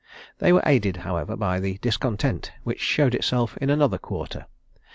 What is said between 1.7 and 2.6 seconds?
discontent